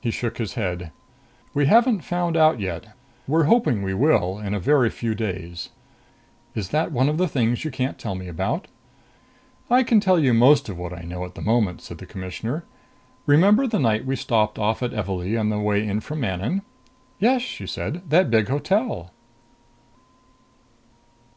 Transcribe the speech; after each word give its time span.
He 0.00 0.10
shook 0.10 0.38
his 0.38 0.54
head. 0.54 0.90
"We 1.54 1.66
haven't 1.66 2.00
found 2.00 2.36
out 2.36 2.58
yet. 2.58 2.86
We're 3.28 3.44
hoping 3.44 3.84
we 3.84 3.94
will, 3.94 4.36
in 4.36 4.52
a 4.52 4.58
very 4.58 4.90
few 4.90 5.14
days." 5.14 5.68
"Is 6.56 6.70
that 6.70 6.90
one 6.90 7.08
of 7.08 7.18
the 7.18 7.28
things 7.28 7.64
you 7.64 7.70
can't 7.70 7.96
tell 7.96 8.16
me 8.16 8.26
about?" 8.26 8.66
"I 9.70 9.84
can 9.84 10.00
tell 10.00 10.18
you 10.18 10.34
most 10.34 10.68
of 10.68 10.76
what 10.76 10.92
I 10.92 11.02
know 11.02 11.24
at 11.24 11.36
the 11.36 11.40
moment," 11.40 11.82
said 11.82 11.98
the 11.98 12.04
Commissioner. 12.06 12.64
"Remember 13.26 13.68
the 13.68 13.78
night 13.78 14.04
we 14.04 14.16
stopped 14.16 14.58
off 14.58 14.82
at 14.82 14.92
Evalee 14.92 15.36
on 15.38 15.50
the 15.50 15.60
way 15.60 15.86
in 15.86 16.00
from 16.00 16.18
Manon?" 16.18 16.62
"Yes," 17.20 17.40
she 17.40 17.68
said. 17.68 18.02
"That 18.10 18.28
big 18.28 18.48
hotel!" 18.48 19.12